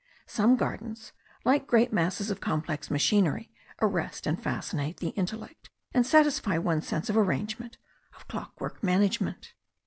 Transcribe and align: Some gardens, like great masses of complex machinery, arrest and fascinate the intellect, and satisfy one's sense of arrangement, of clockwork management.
Some 0.25 0.55
gardens, 0.55 1.13
like 1.45 1.67
great 1.67 1.93
masses 1.93 2.31
of 2.31 2.39
complex 2.41 2.89
machinery, 2.89 3.51
arrest 3.79 4.25
and 4.25 4.41
fascinate 4.41 4.97
the 4.97 5.09
intellect, 5.09 5.69
and 5.93 6.07
satisfy 6.07 6.57
one's 6.57 6.87
sense 6.87 7.07
of 7.11 7.17
arrangement, 7.17 7.77
of 8.17 8.27
clockwork 8.27 8.81
management. 8.81 9.53